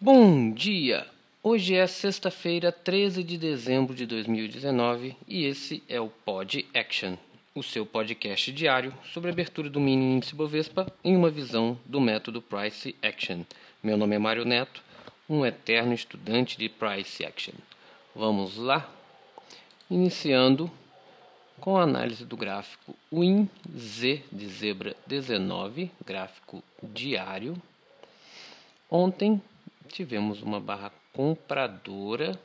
Bom 0.00 0.52
dia! 0.52 1.08
Hoje 1.42 1.74
é 1.74 1.84
sexta-feira, 1.88 2.70
13 2.70 3.24
de 3.24 3.36
dezembro 3.36 3.96
de 3.96 4.06
2019 4.06 5.16
e 5.26 5.44
esse 5.44 5.82
é 5.88 6.00
o 6.00 6.08
Pod 6.08 6.64
Action, 6.72 7.16
o 7.52 7.64
seu 7.64 7.84
podcast 7.84 8.52
diário 8.52 8.94
sobre 9.12 9.28
a 9.28 9.32
abertura 9.32 9.68
do 9.68 9.80
mini 9.80 10.04
índice 10.04 10.36
Bovespa 10.36 10.86
em 11.02 11.16
uma 11.16 11.30
visão 11.30 11.76
do 11.84 12.00
método 12.00 12.40
Price 12.40 12.94
Action. 13.02 13.42
Meu 13.82 13.96
nome 13.96 14.14
é 14.14 14.20
Mário 14.20 14.44
Neto, 14.44 14.84
um 15.28 15.44
eterno 15.44 15.92
estudante 15.92 16.56
de 16.56 16.68
Price 16.68 17.24
Action. 17.26 17.54
Vamos 18.14 18.56
lá? 18.56 18.88
Iniciando 19.90 20.70
com 21.58 21.76
a 21.76 21.82
análise 21.82 22.24
do 22.24 22.36
gráfico 22.36 22.94
WIN-Z 23.12 24.22
de 24.30 24.46
zebra 24.46 24.94
19, 25.08 25.90
gráfico 26.06 26.62
diário. 26.84 27.60
Ontem 28.88 29.42
tivemos 29.88 30.42
uma 30.42 30.60
barra 30.60 30.92
compradora 31.12 32.38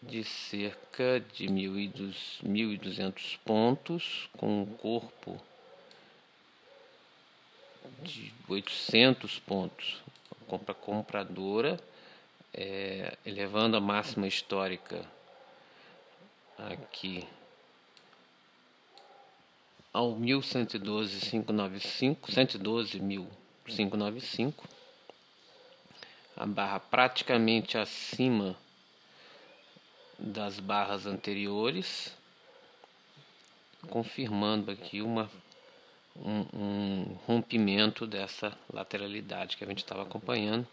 de 0.00 0.24
cerca 0.24 1.20
de 1.34 1.48
1.200 1.48 3.38
pontos, 3.44 4.30
com 4.36 4.62
um 4.62 4.66
corpo 4.66 5.40
de 8.02 8.32
800 8.48 9.40
pontos. 9.40 10.00
Compra 10.46 10.72
compradora, 10.72 11.78
é, 12.54 13.18
elevando 13.26 13.76
a 13.76 13.80
máxima 13.80 14.26
histórica 14.26 15.04
aqui 16.56 17.28
ao 19.92 20.14
1112.595, 20.14 22.30
112.595, 22.30 24.77
a 26.38 26.46
barra 26.46 26.78
praticamente 26.78 27.76
acima 27.76 28.56
das 30.18 30.60
barras 30.60 31.06
anteriores, 31.06 32.14
confirmando 33.88 34.70
aqui 34.70 35.02
uma, 35.02 35.30
um, 36.16 36.46
um 36.54 37.18
rompimento 37.26 38.06
dessa 38.06 38.56
lateralidade 38.72 39.56
que 39.56 39.64
a 39.64 39.66
gente 39.66 39.78
estava 39.82 40.02
acompanhando 40.02 40.66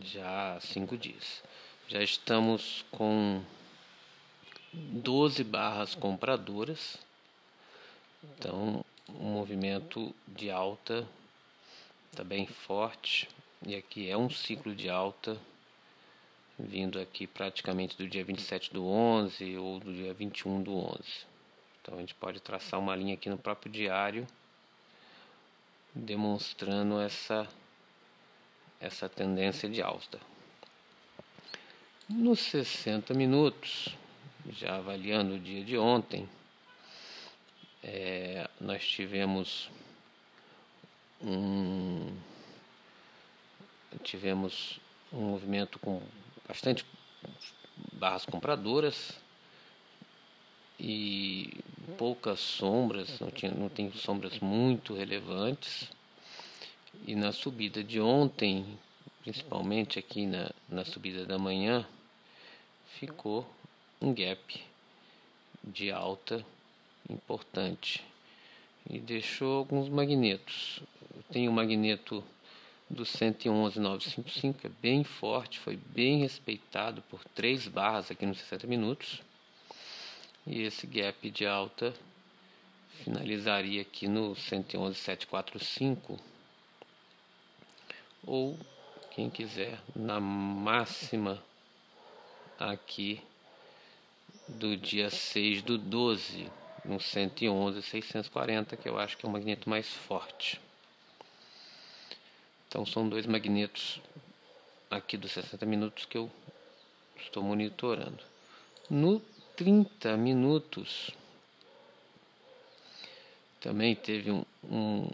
já 0.00 0.56
há 0.56 0.60
cinco 0.60 0.96
dias. 0.96 1.42
Já 1.86 2.02
estamos 2.02 2.84
com 2.90 3.42
12 4.72 5.44
barras 5.44 5.94
compradoras 5.94 6.98
então, 8.32 8.84
um 9.08 9.32
movimento 9.32 10.14
de 10.26 10.50
alta 10.50 11.06
está 12.10 12.24
bem 12.24 12.46
forte. 12.46 13.28
E 13.66 13.74
aqui 13.76 14.10
é 14.10 14.16
um 14.16 14.28
ciclo 14.28 14.74
de 14.74 14.90
alta 14.90 15.40
vindo 16.58 17.00
aqui 17.00 17.26
praticamente 17.26 17.96
do 17.96 18.06
dia 18.06 18.22
27 18.22 18.70
do 18.70 18.86
11 18.86 19.56
ou 19.56 19.80
do 19.80 19.90
dia 19.90 20.12
21 20.12 20.62
do 20.62 20.76
11. 20.76 21.00
Então 21.80 21.96
a 21.96 22.00
gente 22.00 22.14
pode 22.14 22.40
traçar 22.40 22.78
uma 22.78 22.94
linha 22.94 23.14
aqui 23.14 23.30
no 23.30 23.38
próprio 23.38 23.72
diário 23.72 24.26
demonstrando 25.94 27.00
essa 27.00 27.48
essa 28.78 29.08
tendência 29.08 29.66
de 29.66 29.80
alta. 29.80 30.20
Nos 32.06 32.40
60 32.40 33.14
minutos, 33.14 33.96
já 34.50 34.76
avaliando 34.76 35.36
o 35.36 35.38
dia 35.38 35.64
de 35.64 35.78
ontem, 35.78 36.28
é, 37.82 38.46
nós 38.60 38.86
tivemos 38.86 39.70
um 41.18 41.63
tivemos 44.04 44.78
um 45.12 45.30
movimento 45.30 45.78
com 45.78 46.00
bastante 46.46 46.84
barras 47.92 48.24
compradoras 48.24 49.18
e 50.78 51.58
poucas 51.96 52.40
sombras, 52.40 53.18
não, 53.20 53.30
tinha, 53.30 53.52
não 53.52 53.68
tem 53.68 53.90
sombras 53.92 54.38
muito 54.38 54.94
relevantes. 54.94 55.88
E 57.06 57.14
na 57.14 57.32
subida 57.32 57.82
de 57.82 58.00
ontem, 58.00 58.78
principalmente 59.22 59.98
aqui 59.98 60.26
na, 60.26 60.50
na 60.68 60.84
subida 60.84 61.24
da 61.24 61.38
manhã, 61.38 61.86
ficou 62.98 63.48
um 64.00 64.12
gap 64.12 64.62
de 65.62 65.90
alta 65.90 66.44
importante 67.08 68.04
e 68.88 68.98
deixou 68.98 69.58
alguns 69.58 69.88
magnetos. 69.88 70.80
Tem 71.32 71.48
o 71.48 71.52
magneto 71.52 72.22
do 72.94 73.04
111955, 73.04 74.66
é 74.66 74.70
bem 74.80 75.04
forte, 75.04 75.58
foi 75.58 75.76
bem 75.76 76.20
respeitado 76.20 77.02
por 77.02 77.22
três 77.34 77.68
barras 77.68 78.10
aqui 78.10 78.24
nos 78.24 78.38
60 78.38 78.66
minutos. 78.66 79.20
E 80.46 80.62
esse 80.62 80.86
gap 80.86 81.30
de 81.30 81.46
alta 81.46 81.94
finalizaria 83.02 83.82
aqui 83.82 84.06
no 84.06 84.34
111745 84.34 86.18
ou 88.26 88.58
quem 89.10 89.28
quiser 89.28 89.78
na 89.94 90.20
máxima 90.20 91.42
aqui 92.58 93.20
do 94.48 94.76
dia 94.76 95.10
6 95.10 95.62
do 95.62 95.76
12 95.76 96.50
no 96.84 97.00
111 97.00 97.82
640, 97.82 98.76
que 98.76 98.88
eu 98.88 98.98
acho 98.98 99.16
que 99.16 99.24
é 99.24 99.28
o 99.28 99.32
magneto 99.32 99.68
mais 99.68 99.88
forte. 99.88 100.60
Então 102.74 102.84
são 102.84 103.08
dois 103.08 103.24
magnetos 103.24 104.00
aqui 104.90 105.16
dos 105.16 105.30
60 105.30 105.64
minutos 105.64 106.06
que 106.06 106.18
eu 106.18 106.28
estou 107.16 107.40
monitorando. 107.40 108.18
No 108.90 109.20
30 109.54 110.16
minutos 110.16 111.12
também 113.60 113.94
teve 113.94 114.32
um, 114.32 114.44
um 114.64 115.08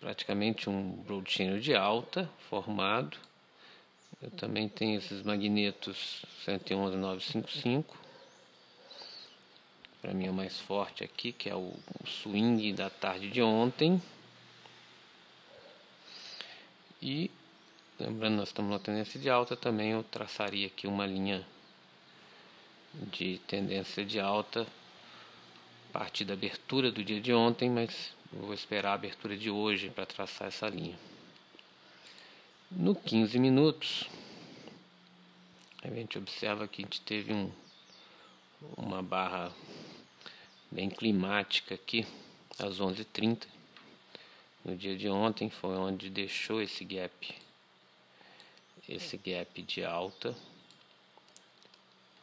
praticamente 0.00 0.70
um 0.70 1.04
channel 1.26 1.60
de 1.60 1.74
alta 1.74 2.26
formado. 2.48 3.18
Eu 4.22 4.30
também 4.30 4.66
tenho 4.66 4.96
esses 4.98 5.22
magnetos 5.22 6.24
111955 6.46 7.98
para 10.00 10.14
mim 10.14 10.26
é 10.26 10.30
o 10.30 10.34
mais 10.34 10.58
forte 10.60 11.04
aqui, 11.04 11.32
que 11.32 11.50
é 11.50 11.54
o 11.54 11.74
swing 12.06 12.72
da 12.72 12.88
tarde 12.88 13.28
de 13.28 13.42
ontem. 13.42 14.00
E 17.08 17.30
lembrando, 18.00 18.38
nós 18.38 18.48
estamos 18.48 18.68
na 18.68 18.80
tendência 18.80 19.20
de 19.20 19.30
alta 19.30 19.56
também, 19.56 19.92
eu 19.92 20.02
traçaria 20.02 20.66
aqui 20.66 20.88
uma 20.88 21.06
linha 21.06 21.46
de 23.12 23.38
tendência 23.46 24.04
de 24.04 24.18
alta 24.18 24.66
a 25.88 25.92
partir 25.92 26.24
da 26.24 26.34
abertura 26.34 26.90
do 26.90 27.04
dia 27.04 27.20
de 27.20 27.32
ontem, 27.32 27.70
mas 27.70 28.12
vou 28.32 28.52
esperar 28.52 28.90
a 28.90 28.94
abertura 28.94 29.36
de 29.36 29.48
hoje 29.48 29.88
para 29.88 30.04
traçar 30.04 30.48
essa 30.48 30.68
linha. 30.68 30.98
No 32.72 32.92
15 32.92 33.38
minutos, 33.38 34.08
a 35.84 35.88
gente 35.88 36.18
observa 36.18 36.66
que 36.66 36.82
a 36.82 36.84
gente 36.84 37.00
teve 37.02 37.32
um, 37.32 37.52
uma 38.76 39.00
barra 39.00 39.52
bem 40.72 40.90
climática 40.90 41.76
aqui, 41.76 42.04
às 42.58 42.80
11h30. 42.80 43.55
No 44.66 44.74
dia 44.76 44.96
de 44.96 45.08
ontem 45.08 45.48
foi 45.48 45.76
onde 45.76 46.10
deixou 46.10 46.60
esse 46.60 46.84
gap, 46.84 47.32
esse 48.88 49.16
gap 49.16 49.62
de 49.62 49.84
alta, 49.84 50.36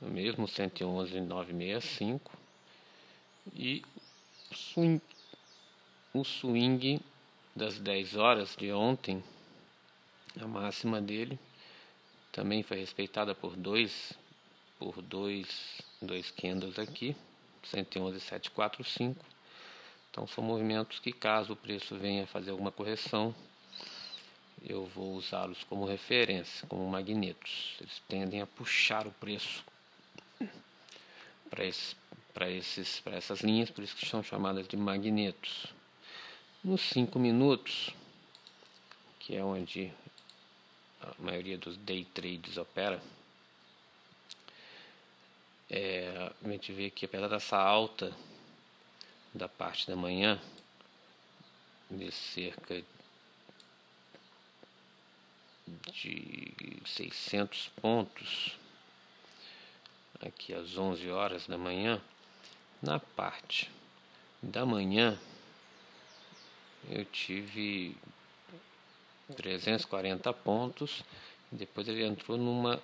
o 0.02 0.08
mesmo 0.08 0.46
111,965 0.46 2.38
e 3.56 3.82
swing, 4.52 5.02
o 6.14 6.26
swing 6.26 7.00
das 7.56 7.80
10 7.80 8.18
horas 8.18 8.58
de 8.58 8.74
ontem, 8.74 9.24
a 10.38 10.46
máxima 10.46 11.00
dele 11.00 11.40
também 12.30 12.62
foi 12.62 12.78
respeitada 12.78 13.34
por 13.34 13.56
dois 13.56 14.12
por 14.78 15.02
dois 15.02 15.82
dois 16.02 16.30
candles 16.30 16.78
aqui 16.78 17.16
111,745. 17.64 19.33
Então 20.14 20.28
são 20.28 20.44
movimentos 20.44 21.00
que 21.00 21.12
caso 21.12 21.54
o 21.54 21.56
preço 21.56 21.98
venha 21.98 22.28
fazer 22.28 22.52
alguma 22.52 22.72
correção, 22.72 23.34
eu 24.62 24.86
vou 24.86 25.16
usá-los 25.16 25.64
como 25.64 25.88
referência, 25.88 26.68
como 26.68 26.88
magnetos. 26.88 27.76
Eles 27.82 28.00
tendem 28.08 28.40
a 28.40 28.46
puxar 28.46 29.08
o 29.08 29.12
preço 29.14 29.66
para 32.32 32.48
esses, 32.48 33.02
essas 33.08 33.42
linhas, 33.42 33.72
por 33.72 33.84
isso 33.84 33.96
que 33.96 34.06
são 34.06 34.22
chamadas 34.22 34.68
de 34.68 34.78
magnetos. 34.78 35.74
Nos 36.64 36.82
5 36.82 37.18
minutos, 37.18 37.90
que 39.18 39.36
é 39.36 39.44
onde 39.44 39.92
a 41.02 41.12
maioria 41.18 41.58
dos 41.58 41.76
day 41.76 42.06
trades 42.06 42.58
opera, 42.58 43.02
é, 45.72 46.32
a 46.46 46.50
gente 46.50 46.72
vê 46.72 46.92
que 46.92 47.06
apesar 47.06 47.30
dessa 47.30 47.58
alta 47.58 48.16
da 49.34 49.48
parte 49.48 49.88
da 49.88 49.96
manhã, 49.96 50.40
de 51.90 52.12
cerca 52.12 52.84
de 55.92 56.54
600 56.86 57.70
pontos 57.82 58.58
aqui 60.22 60.54
às 60.54 60.78
11 60.78 61.10
horas 61.10 61.48
da 61.48 61.58
manhã. 61.58 62.02
Na 62.82 63.00
parte 63.00 63.72
da 64.42 64.66
manhã 64.66 65.18
eu 66.90 67.06
tive 67.06 67.96
340 69.36 70.34
pontos. 70.34 71.04
Depois 71.52 71.88
ele 71.88 72.04
entrou 72.04 72.38
numa 72.38 72.82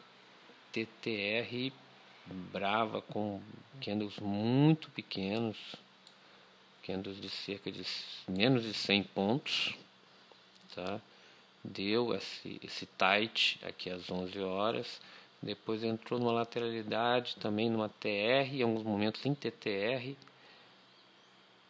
TTR 0.71 1.71
brava 2.51 3.01
com 3.01 3.41
candles 3.81 4.17
muito 4.19 4.89
pequenos, 4.91 5.57
candles 6.89 7.21
de 7.21 7.29
cerca 7.29 7.71
de 7.71 7.85
menos 8.27 8.63
de 8.63 8.73
100 8.73 9.03
pontos, 9.03 9.75
tá? 10.73 10.99
Deu 11.63 12.15
esse, 12.15 12.59
esse 12.63 12.87
tight 12.87 13.59
aqui 13.63 13.91
às 13.91 14.09
11 14.09 14.39
horas, 14.39 14.99
depois 15.39 15.83
entrou 15.83 16.19
numa 16.19 16.31
lateralidade 16.31 17.35
também 17.35 17.69
numa 17.69 17.89
TR, 17.89 18.55
em 18.55 18.63
alguns 18.63 18.81
momentos 18.81 19.23
em 19.23 19.35
TTR, 19.35 20.15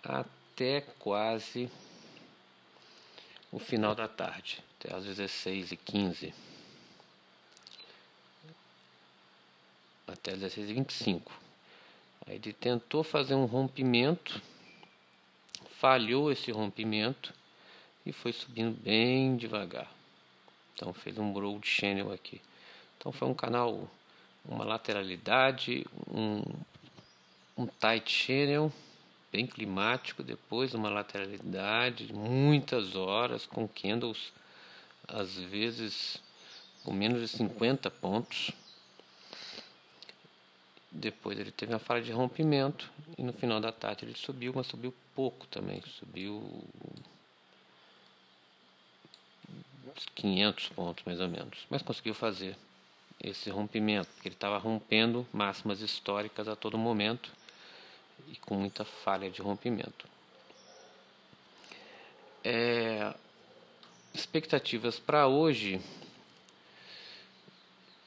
até 0.02 0.82
quase 1.00 1.70
o 3.52 3.60
final 3.60 3.94
da 3.94 4.08
tarde, 4.08 4.64
até 4.80 4.96
às 4.96 5.04
16h15. 5.04 6.34
Até 10.08 10.32
às 10.32 10.40
16h25. 10.40 11.24
Aí 12.26 12.36
ele 12.36 12.54
tentou 12.54 13.04
fazer 13.04 13.36
um 13.36 13.46
rompimento, 13.46 14.42
falhou 15.80 16.32
esse 16.32 16.52
rompimento 16.52 17.34
e 18.06 18.12
foi 18.12 18.34
subindo 18.34 18.78
bem 18.82 19.38
devagar. 19.38 19.92
Então 20.74 20.94
fez 20.94 21.18
um 21.18 21.32
broad 21.32 21.66
channel 21.68 22.12
aqui. 22.12 22.42
Então 22.98 23.12
foi 23.12 23.28
um 23.28 23.34
canal, 23.34 23.90
uma 24.46 24.64
lateralidade, 24.64 25.86
um, 26.10 26.42
um 27.58 27.66
tight 27.66 28.12
channel 28.12 28.72
bem 29.32 29.46
climático, 29.46 30.24
depois 30.24 30.74
uma 30.74 30.90
lateralidade, 30.90 32.12
muitas 32.14 32.96
horas 32.96 33.46
com 33.46 33.68
candles, 33.68 34.34
às 35.08 35.36
vezes 35.36 36.22
com 36.84 36.94
menos 36.94 37.22
de 37.22 37.28
50 37.28 37.92
pontos. 37.92 38.52
Depois 40.92 41.38
ele 41.38 41.52
teve 41.52 41.74
uma 41.74 41.80
falha 41.80 42.02
de 42.02 42.12
rompimento 42.12 42.90
e 43.18 43.24
no 43.24 43.32
final 43.32 43.60
da 43.60 43.72
tarde 43.72 44.06
ele 44.06 44.16
subiu, 44.16 44.52
mas 44.56 44.68
subiu 44.68 44.94
pouco 45.16 45.46
também, 45.48 45.82
subiu 46.00 46.64
500 50.16 50.70
pontos 50.70 51.04
mais 51.06 51.20
ou 51.20 51.28
menos, 51.28 51.66
mas 51.70 51.82
conseguiu 51.82 52.14
fazer 52.14 52.58
esse 53.22 53.50
rompimento, 53.50 54.08
porque 54.14 54.30
ele 54.30 54.36
estava 54.36 54.58
rompendo 54.58 55.28
máximas 55.34 55.82
históricas 55.82 56.48
a 56.48 56.56
todo 56.56 56.78
momento 56.78 57.30
e 58.28 58.36
com 58.38 58.56
muita 58.56 58.86
falha 58.86 59.30
de 59.30 59.42
rompimento. 59.42 60.08
É, 62.44 63.14
expectativas 64.14 64.98
para 64.98 65.28
hoje, 65.28 65.82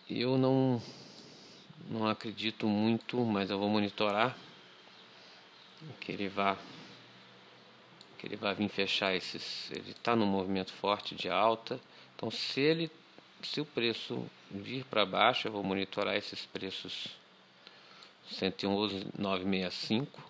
eu 0.08 0.38
não, 0.38 0.80
não 1.92 2.08
acredito 2.08 2.66
muito, 2.66 3.18
mas 3.18 3.50
eu 3.50 3.58
vou 3.58 3.68
monitorar 3.68 4.36
que 6.00 6.10
ele 6.10 6.28
vá 6.28 6.56
que 8.18 8.26
ele 8.26 8.36
vai 8.36 8.54
vir 8.54 8.68
fechar 8.68 9.14
esses. 9.14 9.70
Ele 9.72 9.90
está 9.90 10.14
num 10.14 10.26
movimento 10.26 10.72
forte 10.72 11.14
de 11.14 11.28
alta, 11.28 11.78
então 12.14 12.30
se 12.30 12.60
ele 12.60 12.90
se 13.42 13.60
o 13.60 13.64
preço 13.64 14.24
vir 14.50 14.84
para 14.84 15.04
baixo, 15.04 15.48
eu 15.48 15.52
vou 15.52 15.64
monitorar 15.64 16.16
esses 16.16 16.46
preços 16.46 17.08
111,965, 18.30 20.22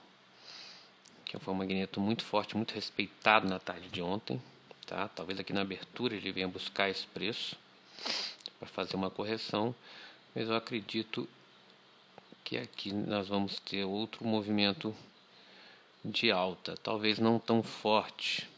que 1.27 1.39
foi 1.39 1.53
um 1.53 1.59
magneto 1.59 2.01
muito 2.01 2.25
forte, 2.25 2.57
muito 2.57 2.73
respeitado 2.73 3.47
na 3.47 3.59
tarde 3.59 3.89
de 3.89 4.01
ontem. 4.01 4.41
Tá? 4.87 5.09
Talvez 5.09 5.39
aqui 5.39 5.53
na 5.53 5.61
abertura 5.61 6.17
ele 6.17 6.33
venha 6.33 6.49
buscar 6.49 6.89
esse 6.89 7.07
preço 7.07 7.57
para 8.59 8.69
fazer 8.69 8.97
uma 8.97 9.11
correção, 9.11 9.75
mas 10.35 10.49
eu 10.49 10.57
acredito 10.57 11.29
que 12.45 12.57
aqui 12.57 12.93
nós 12.93 13.29
vamos 13.29 13.59
ter 13.61 13.85
outro 13.85 14.25
movimento 14.25 14.95
de 16.05 16.31
alta, 16.31 16.77
talvez 16.83 17.19
não 17.19 17.39
tão 17.39 17.63
forte. 17.63 18.49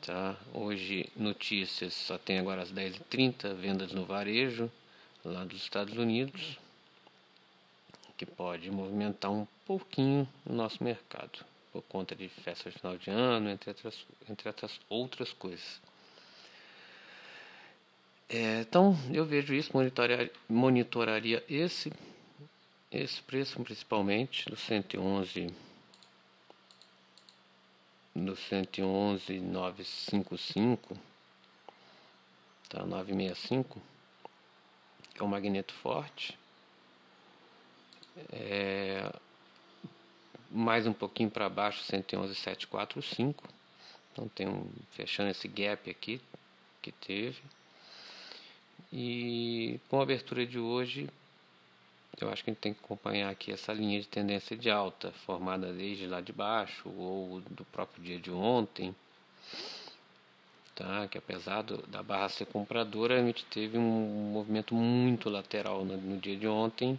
Tá? 0.00 0.36
Hoje 0.54 1.10
notícias 1.16 1.92
só 1.94 2.16
tem 2.16 2.38
agora 2.38 2.62
às 2.62 2.72
10h30, 2.72 3.54
vendas 3.54 3.92
no 3.92 4.04
varejo 4.04 4.70
lá 5.24 5.44
dos 5.44 5.62
Estados 5.62 5.96
Unidos 5.96 6.58
que 8.18 8.26
pode 8.26 8.68
movimentar 8.68 9.30
um 9.30 9.46
pouquinho 9.64 10.28
o 10.44 10.52
nosso 10.52 10.82
mercado, 10.82 11.44
por 11.72 11.82
conta 11.82 12.16
de 12.16 12.28
festa 12.28 12.68
de 12.68 12.76
final 12.76 12.98
de 12.98 13.10
ano, 13.10 13.48
entre 13.48 13.70
outras, 13.70 14.06
entre 14.28 14.48
outras, 14.48 14.80
outras 14.88 15.32
coisas. 15.32 15.80
É, 18.30 18.60
então, 18.60 18.94
eu 19.10 19.24
vejo 19.24 19.54
isso, 19.54 19.70
monitoraria, 19.72 20.30
monitoraria 20.46 21.42
esse, 21.48 21.90
esse 22.92 23.22
preço 23.22 23.58
principalmente, 23.62 24.50
do 24.50 24.56
111 24.56 25.50
do 28.14 28.36
111,955 28.36 30.94
tá 32.68 32.84
965 32.84 33.80
que 35.14 35.22
é 35.22 35.24
um 35.24 35.28
magneto 35.28 35.72
forte. 35.74 36.38
É, 38.32 39.10
mais 40.50 40.86
um 40.86 40.92
pouquinho 40.92 41.30
para 41.30 41.48
baixo 41.48 41.82
111,745 41.84 43.48
então 44.12 44.28
tem 44.28 44.46
um 44.48 44.70
fechando 44.90 45.30
esse 45.30 45.48
gap 45.48 45.88
aqui 45.88 46.20
que 46.82 46.92
teve 46.92 47.40
e 48.92 49.80
com 49.88 50.00
a 50.00 50.02
abertura 50.02 50.46
de 50.46 50.58
hoje 50.58 51.08
eu 52.20 52.30
acho 52.30 52.42
que 52.42 52.50
a 52.50 52.52
gente 52.52 52.60
tem 52.60 52.74
que 52.74 52.80
acompanhar 52.82 53.30
aqui 53.30 53.52
essa 53.52 53.72
linha 53.72 54.00
de 54.00 54.08
tendência 54.08 54.56
de 54.56 54.70
alta 54.70 55.12
formada 55.24 55.72
desde 55.72 56.06
lá 56.06 56.20
de 56.20 56.32
baixo 56.32 56.88
ou 56.88 57.40
do 57.50 57.64
próprio 57.66 58.02
dia 58.02 58.18
de 58.18 58.30
ontem 58.30 58.94
tá 60.74 61.06
que 61.08 61.18
apesar 61.18 61.62
do, 61.62 61.86
da 61.86 62.02
barra 62.02 62.28
ser 62.28 62.46
compradora 62.46 63.20
a 63.20 63.24
gente 63.24 63.44
teve 63.44 63.78
um 63.78 64.30
movimento 64.32 64.74
muito 64.74 65.28
lateral 65.28 65.84
no, 65.84 65.96
no 65.96 66.16
dia 66.18 66.36
de 66.36 66.48
ontem 66.48 66.98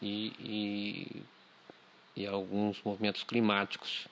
e, 0.00 0.32
e, 0.38 1.22
e 2.22 2.26
alguns 2.26 2.80
movimentos 2.82 3.22
climáticos 3.22 4.06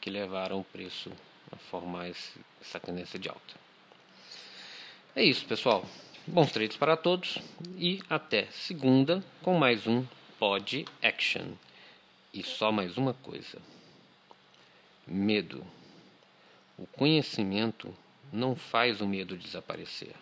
que 0.00 0.10
levaram 0.10 0.60
o 0.60 0.64
preço 0.64 1.10
a 1.50 1.56
formar 1.56 2.08
esse, 2.08 2.38
essa 2.60 2.78
tendência 2.78 3.18
de 3.18 3.28
alta. 3.28 3.54
É 5.14 5.22
isso, 5.24 5.44
pessoal. 5.46 5.84
Bons 6.28 6.50
trades 6.50 6.76
para 6.76 6.96
todos 6.96 7.38
e 7.76 8.02
até 8.10 8.48
segunda 8.50 9.22
com 9.42 9.56
mais 9.56 9.86
um 9.86 10.04
Pod 10.40 10.84
Action. 11.00 11.52
E 12.34 12.42
só 12.42 12.72
mais 12.72 12.98
uma 12.98 13.14
coisa: 13.14 13.62
medo. 15.06 15.64
O 16.76 16.84
conhecimento 16.84 17.94
não 18.32 18.56
faz 18.56 19.00
o 19.00 19.06
medo 19.06 19.36
desaparecer. 19.36 20.16